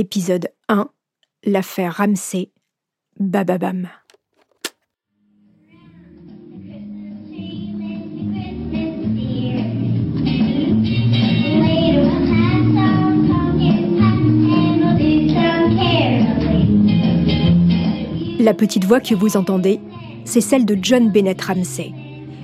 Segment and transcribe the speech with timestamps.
[0.00, 0.88] Épisode 1
[1.44, 2.52] L'affaire Ramsey.
[3.18, 3.86] Bababam.
[18.38, 19.80] La petite voix que vous entendez,
[20.24, 21.92] c'est celle de John Bennett Ramsey,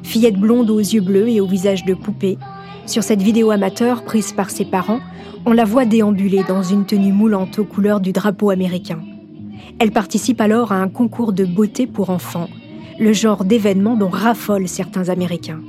[0.03, 2.37] fillette blonde aux yeux bleus et au visage de poupée.
[2.85, 5.01] Sur cette vidéo amateur prise par ses parents,
[5.49, 9.01] on la voit déambuler dans une tenue moulante aux couleurs du drapeau américain.
[9.79, 12.49] Elle participe alors à un concours de beauté pour enfants,
[12.99, 15.61] le genre d'événement dont raffolent certains Américains.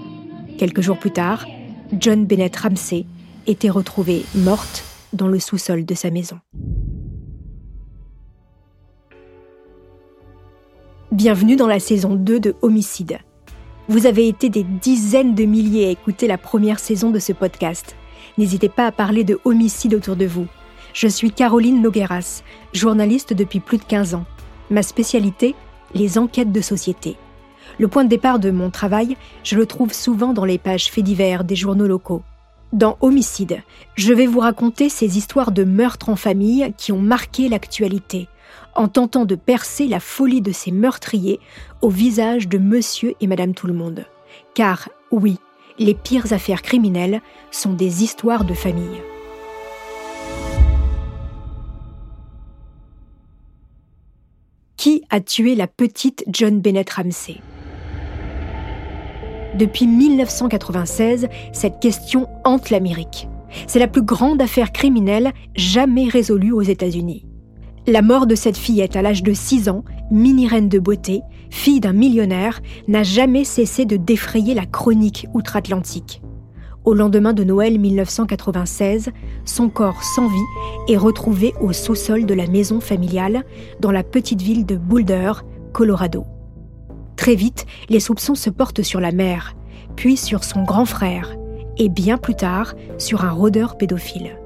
[0.57, 1.45] Quelques jours plus tard,
[1.93, 3.05] John Bennett Ramsey
[3.45, 6.39] était retrouvée morte dans le sous-sol de sa maison.
[11.11, 13.19] Bienvenue dans la saison 2 de Homicide.
[13.89, 17.95] Vous avez été des dizaines de milliers à écouter la première saison de ce podcast.
[18.37, 20.47] N'hésitez pas à parler de homicide autour de vous.
[20.93, 24.25] Je suis Caroline Nogueras, journaliste depuis plus de 15 ans.
[24.69, 25.55] Ma spécialité,
[25.93, 27.17] les enquêtes de société.
[27.79, 31.03] Le point de départ de mon travail, je le trouve souvent dans les pages faits
[31.03, 32.23] divers des journaux locaux.
[32.73, 33.61] Dans Homicide,
[33.95, 38.27] je vais vous raconter ces histoires de meurtres en famille qui ont marqué l'actualité,
[38.75, 41.39] en tentant de percer la folie de ces meurtriers
[41.81, 44.05] au visage de monsieur et madame tout le monde.
[44.53, 45.37] Car, oui,
[45.79, 49.01] les pires affaires criminelles sont des histoires de famille.
[54.75, 57.37] Qui a tué la petite John Bennett Ramsey?
[59.55, 63.27] Depuis 1996, cette question hante l'Amérique.
[63.65, 67.25] C'est la plus grande affaire criminelle jamais résolue aux États-Unis.
[67.89, 71.93] La mort de cette fillette à l'âge de 6 ans, mini-reine de beauté, fille d'un
[71.93, 76.21] millionnaire, n'a jamais cessé de défrayer la chronique outre-Atlantique.
[76.83, 79.11] Au lendemain de Noël 1996,
[79.45, 83.45] son corps sans vie est retrouvé au sous-sol de la maison familiale
[83.79, 85.31] dans la petite ville de Boulder,
[85.71, 86.25] Colorado.
[87.15, 89.55] Très vite, les soupçons se portent sur la mère,
[89.95, 91.37] puis sur son grand frère,
[91.77, 94.37] et bien plus tard sur un rôdeur pédophile.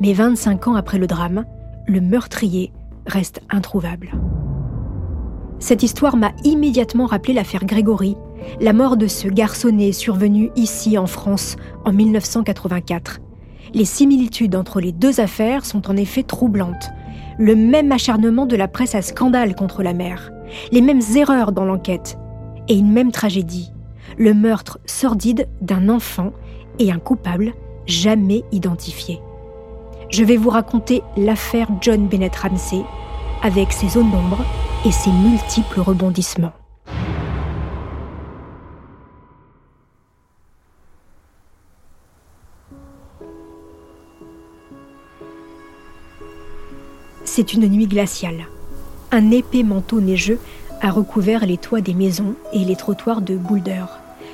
[0.00, 1.44] Mais 25 ans après le drame,
[1.86, 2.72] le meurtrier
[3.06, 4.12] reste introuvable.
[5.58, 8.16] Cette histoire m'a immédiatement rappelé l'affaire Grégory,
[8.60, 13.20] la mort de ce garçonnet survenu ici en France en 1984.
[13.74, 16.90] Les similitudes entre les deux affaires sont en effet troublantes.
[17.38, 20.30] Le même acharnement de la presse à scandale contre la mère,
[20.72, 22.18] les mêmes erreurs dans l'enquête
[22.68, 23.72] et une même tragédie,
[24.18, 26.32] le meurtre sordide d'un enfant
[26.78, 27.54] et un coupable
[27.86, 29.20] jamais identifié
[30.12, 32.82] je vais vous raconter l'affaire John Bennett Ramsey
[33.42, 34.44] avec ses zones d'ombre
[34.84, 36.52] et ses multiples rebondissements.
[47.24, 48.46] C'est une nuit glaciale.
[49.10, 50.38] Un épais manteau neigeux
[50.82, 53.84] a recouvert les toits des maisons et les trottoirs de Boulder,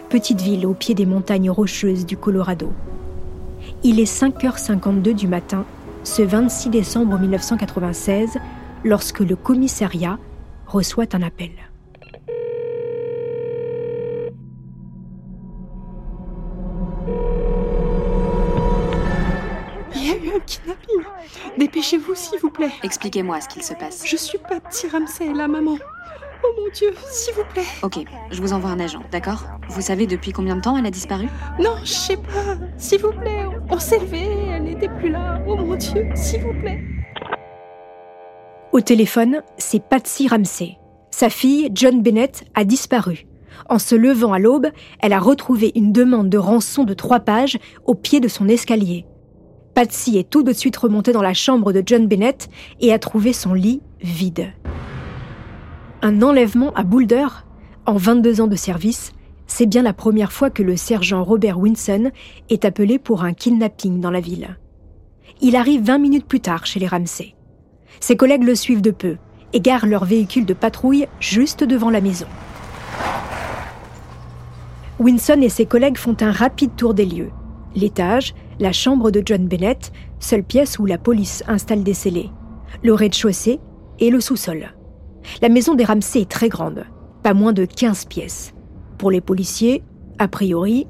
[0.08, 2.72] petite ville au pied des montagnes rocheuses du Colorado.
[3.84, 5.64] Il est 5h52 du matin,
[6.02, 8.38] ce 26 décembre 1996,
[8.84, 10.18] lorsque le commissariat
[10.66, 11.52] reçoit un appel.
[19.94, 21.02] Il y a eu un kidnapping.
[21.56, 22.72] Dépêchez-vous, s'il vous plaît.
[22.82, 24.04] Expliquez-moi ce qu'il se passe.
[24.04, 25.76] Je suis pas petit Ramsey, la maman.
[26.58, 27.62] Oh mon Dieu, s'il vous plaît.
[27.82, 29.44] Ok, je vous envoie un agent, d'accord?
[29.68, 31.28] Vous savez depuis combien de temps elle a disparu?
[31.60, 32.56] Non, je sais pas.
[32.76, 35.40] S'il vous plaît, on s'est levé, elle n'était plus là.
[35.46, 36.82] Oh mon Dieu, s'il vous plaît.
[38.72, 40.78] Au téléphone, c'est Patsy Ramsey.
[41.10, 43.26] Sa fille, John Bennett, a disparu.
[43.68, 44.68] En se levant à l'aube,
[45.00, 49.06] elle a retrouvé une demande de rançon de trois pages au pied de son escalier.
[49.74, 52.48] Patsy est tout de suite remontée dans la chambre de John Bennett
[52.80, 54.52] et a trouvé son lit vide.
[56.00, 57.26] Un enlèvement à Boulder
[57.84, 59.12] En 22 ans de service,
[59.48, 62.12] c'est bien la première fois que le sergent Robert Winson
[62.50, 64.58] est appelé pour un kidnapping dans la ville.
[65.40, 67.34] Il arrive 20 minutes plus tard chez les Ramsey.
[67.98, 69.16] Ses collègues le suivent de peu
[69.52, 72.26] et garent leur véhicule de patrouille juste devant la maison.
[75.00, 77.30] Winson et ses collègues font un rapide tour des lieux.
[77.74, 79.90] L'étage, la chambre de John Bennett,
[80.20, 82.30] seule pièce où la police installe des scellés,
[82.84, 83.58] le rez-de-chaussée
[83.98, 84.77] et le sous-sol.
[85.42, 86.84] La maison des Ramsey est très grande,
[87.22, 88.54] pas moins de 15 pièces.
[88.98, 89.82] Pour les policiers,
[90.18, 90.86] a priori,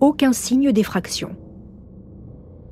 [0.00, 1.36] aucun signe d'effraction.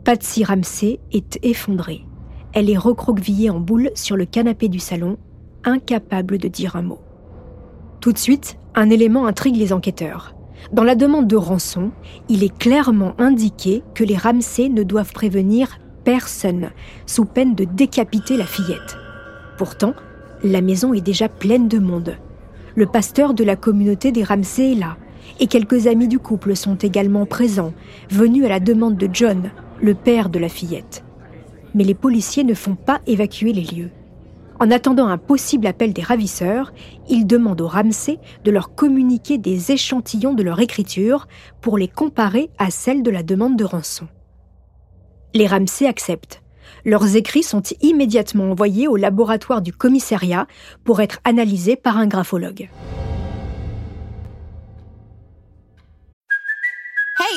[0.05, 2.07] Patsy Ramsey est effondrée.
[2.53, 5.19] Elle est recroquevillée en boule sur le canapé du salon,
[5.65, 7.01] incapable de dire un mot.
[8.01, 10.35] Tout de suite, un élément intrigue les enquêteurs.
[10.73, 11.93] Dans la demande de rançon,
[12.29, 16.71] il est clairement indiqué que les Ramsey ne doivent prévenir personne,
[17.07, 18.97] sous peine de décapiter la fillette.
[19.59, 19.95] Pourtant,
[20.43, 22.17] la maison est déjà pleine de monde.
[22.75, 24.97] Le pasteur de la communauté des Ramsey est là,
[25.39, 27.75] et quelques amis du couple sont également présents,
[28.11, 29.51] venus à la demande de John,
[29.83, 31.05] le père de la fillette.
[31.75, 33.91] Mais les policiers ne font pas évacuer les lieux.
[34.59, 36.73] En attendant un possible appel des ravisseurs,
[37.09, 41.29] ils demandent aux Ramsey de leur communiquer des échantillons de leur écriture
[41.63, 44.07] pour les comparer à celles de la demande de rançon.
[45.33, 46.43] Les Ramsey acceptent.
[46.85, 50.47] Leurs écrits sont immédiatement envoyés au laboratoire du commissariat
[50.85, 52.69] pour être analysés par un graphologue.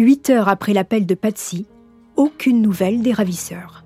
[0.00, 1.66] Huit heures après l'appel de Patsy,
[2.16, 3.84] aucune nouvelle des ravisseurs.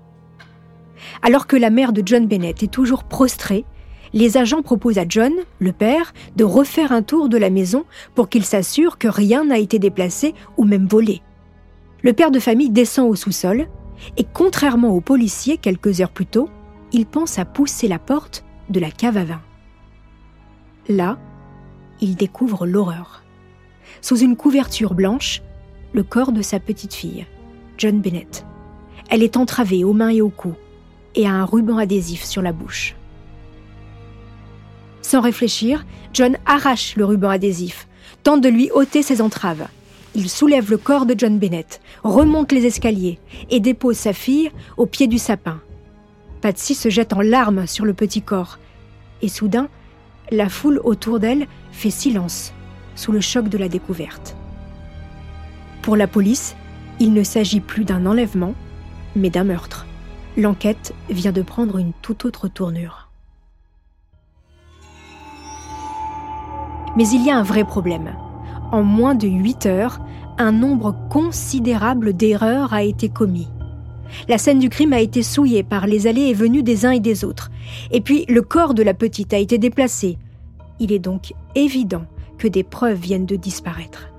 [1.21, 3.65] Alors que la mère de John Bennett est toujours prostrée,
[4.13, 7.83] les agents proposent à John, le père, de refaire un tour de la maison
[8.13, 11.21] pour qu'il s'assure que rien n'a été déplacé ou même volé.
[12.01, 13.67] Le père de famille descend au sous-sol
[14.15, 16.47] et, contrairement aux policiers quelques heures plus tôt,
[16.93, 19.41] il pense à pousser la porte de la cave à vin.
[20.87, 21.19] Là,
[21.99, 23.25] il découvre l'horreur.
[23.99, 25.41] Sous une couverture blanche,
[25.95, 27.25] le corps de sa petite fille,
[27.77, 28.45] John Bennett.
[29.09, 30.53] Elle est entravée aux mains et au cou
[31.15, 32.95] et a un ruban adhésif sur la bouche.
[35.01, 37.87] Sans réfléchir, John arrache le ruban adhésif,
[38.23, 39.67] tente de lui ôter ses entraves.
[40.15, 43.17] Il soulève le corps de John Bennett, remonte les escaliers
[43.49, 45.61] et dépose sa fille au pied du sapin.
[46.41, 48.59] Patsy se jette en larmes sur le petit corps.
[49.21, 49.69] Et soudain,
[50.29, 52.51] la foule autour d'elle fait silence
[52.95, 54.35] sous le choc de la découverte.
[55.85, 56.55] Pour la police,
[56.99, 58.55] il ne s'agit plus d'un enlèvement,
[59.15, 59.85] mais d'un meurtre.
[60.35, 63.11] L'enquête vient de prendre une toute autre tournure.
[66.97, 68.15] Mais il y a un vrai problème.
[68.71, 69.99] En moins de 8 heures,
[70.39, 73.49] un nombre considérable d'erreurs a été commis.
[74.27, 76.99] La scène du crime a été souillée par les allées et venues des uns et
[76.99, 77.51] des autres.
[77.91, 80.17] Et puis, le corps de la petite a été déplacé.
[80.79, 82.05] Il est donc évident
[82.39, 84.09] que des preuves viennent de disparaître.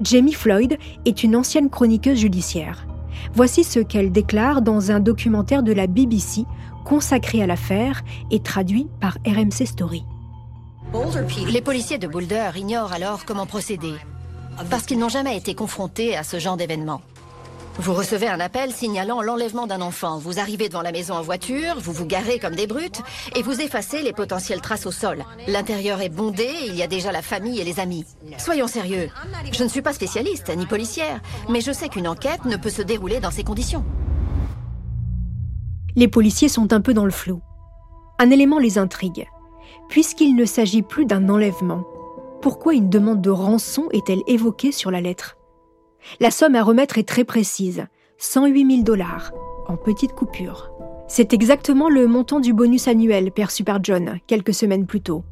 [0.00, 2.86] Jamie Floyd est une ancienne chroniqueuse judiciaire.
[3.34, 6.44] Voici ce qu'elle déclare dans un documentaire de la BBC
[6.84, 10.04] consacré à l'affaire et traduit par RMC Story.
[11.52, 13.92] Les policiers de Boulder ignorent alors comment procéder,
[14.70, 17.02] parce qu'ils n'ont jamais été confrontés à ce genre d'événement.
[17.80, 20.18] Vous recevez un appel signalant l'enlèvement d'un enfant.
[20.18, 23.00] Vous arrivez devant la maison en voiture, vous vous garez comme des brutes
[23.34, 25.24] et vous effacez les potentielles traces au sol.
[25.48, 28.04] L'intérieur est bondé, il y a déjà la famille et les amis.
[28.36, 29.08] Soyons sérieux.
[29.50, 32.82] Je ne suis pas spécialiste ni policière, mais je sais qu'une enquête ne peut se
[32.82, 33.82] dérouler dans ces conditions.
[35.96, 37.40] Les policiers sont un peu dans le flou.
[38.18, 39.26] Un élément les intrigue.
[39.88, 41.84] Puisqu'il ne s'agit plus d'un enlèvement,
[42.42, 45.38] pourquoi une demande de rançon est-elle évoquée sur la lettre?
[46.20, 47.86] La somme à remettre est très précise,
[48.18, 49.32] 108 000 dollars,
[49.66, 50.70] en petites coupures.
[51.08, 55.24] C'est exactement le montant du bonus annuel perçu par John quelques semaines plus tôt.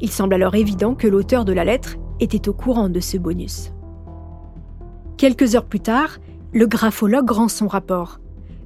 [0.00, 3.72] Il semble alors évident que l'auteur de la lettre était au courant de ce bonus.
[5.16, 6.18] Quelques heures plus tard,
[6.52, 8.20] le graphologue rend son rapport.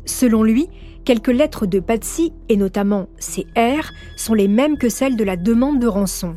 [0.04, 0.68] Selon lui,
[1.04, 5.36] quelques lettres de Patsy, et notamment ses R, sont les mêmes que celles de la
[5.36, 6.36] demande de rançon.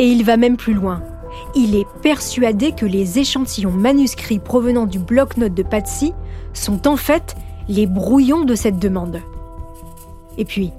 [0.00, 1.02] Et il va même plus loin.
[1.54, 6.14] Il est persuadé que les échantillons manuscrits provenant du bloc-notes de Patsy
[6.54, 7.34] sont en fait
[7.68, 9.20] les brouillons de cette demande.
[10.38, 10.70] Et puis,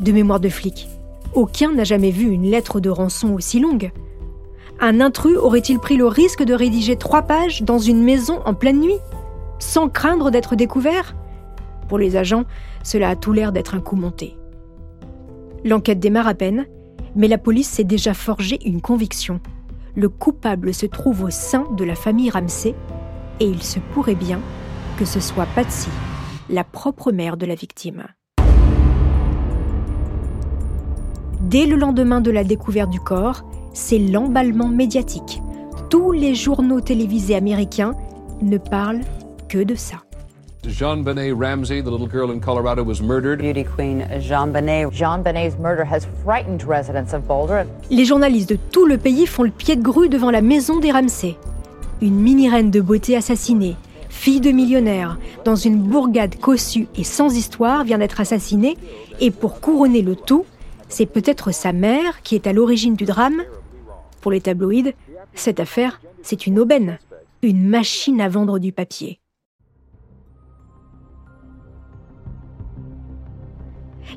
[0.00, 0.88] de mémoire de flic,
[1.34, 3.92] aucun n'a jamais vu une lettre de rançon aussi longue.
[4.80, 8.80] Un intrus aurait-il pris le risque de rédiger trois pages dans une maison en pleine
[8.80, 8.98] nuit,
[9.58, 11.14] sans craindre d'être découvert?
[11.90, 12.44] Pour les agents,
[12.82, 14.34] cela a tout l'air d'être un coup monté.
[15.62, 16.64] L'enquête démarre à peine,
[17.14, 19.40] mais la police s'est déjà forgé une conviction
[19.94, 22.74] le coupable se trouve au sein de la famille Ramsey
[23.40, 24.40] et il se pourrait bien
[24.98, 25.88] que ce soit Patsy,
[26.48, 28.06] la propre mère de la victime.
[31.40, 33.42] Dès le lendemain de la découverte du corps,
[33.74, 35.42] c'est l'emballement médiatique.
[35.90, 37.94] Tous les journaux télévisés américains
[38.40, 39.02] ne parlent
[39.48, 39.96] que de ça.
[40.64, 43.40] Jean Benet Ramsey, the little girl in Colorado, was murdered.
[43.40, 44.92] Beauty queen Jean Benet.
[44.92, 47.66] Jean Benet's murder has frightened residents of Boulder.
[47.90, 50.92] Les journalistes de tout le pays font le pied de grue devant la maison des
[50.92, 51.36] Ramsey.
[52.00, 53.74] Une mini-reine de beauté assassinée,
[54.08, 58.76] fille de millionnaire, dans une bourgade cossue et sans histoire, vient d'être assassinée,
[59.18, 60.46] et pour couronner le tout,
[60.88, 63.42] c'est peut-être sa mère qui est à l'origine du drame.
[64.20, 64.94] Pour les tabloïds,
[65.34, 66.98] cette affaire, c'est une aubaine,
[67.42, 69.18] une machine à vendre du papier.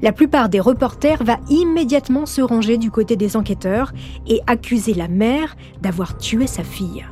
[0.01, 3.93] La plupart des reporters va immédiatement se ranger du côté des enquêteurs
[4.27, 7.05] et accuser la mère d'avoir tué sa fille.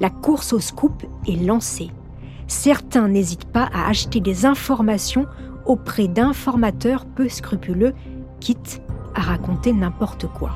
[0.00, 1.90] La course au scoop est lancée.
[2.46, 5.26] Certains n'hésitent pas à acheter des informations
[5.66, 7.92] auprès d'informateurs peu scrupuleux,
[8.40, 8.80] quitte
[9.14, 10.50] à raconter n'importe quoi.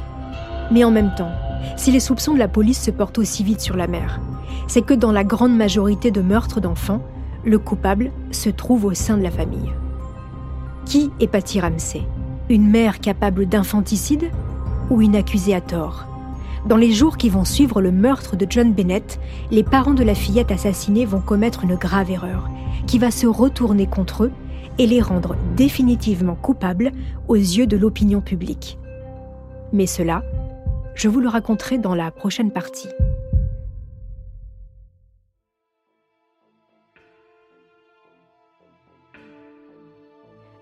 [0.70, 1.32] Mais en même temps,
[1.76, 4.20] si les soupçons de la police se portent aussi vite sur la mère,
[4.68, 7.02] c'est que dans la grande majorité de meurtres d'enfants,
[7.44, 9.72] le coupable se trouve au sein de la famille.
[10.84, 12.02] Qui est Patty Ramsey
[12.50, 14.30] Une mère capable d'infanticide
[14.90, 16.06] ou une accusée à tort?
[16.66, 19.18] Dans les jours qui vont suivre le meurtre de John Bennett,
[19.50, 22.50] les parents de la fillette assassinée vont commettre une grave erreur
[22.86, 24.32] qui va se retourner contre eux
[24.78, 26.92] et les rendre définitivement coupables
[27.28, 28.78] aux yeux de l'opinion publique.
[29.72, 30.24] Mais cela,
[30.94, 32.88] je vous le raconterai dans la prochaine partie.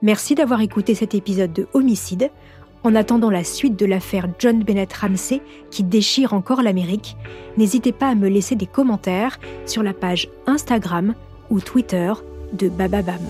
[0.02, 2.30] Merci d'avoir écouté cet épisode de Homicide.
[2.82, 7.16] En attendant la suite de l'affaire John Bennett Ramsey qui déchire encore l'Amérique,
[7.58, 11.14] n'hésitez pas à me laisser des commentaires sur la page Instagram
[11.50, 12.12] ou Twitter
[12.54, 13.20] de Bababam.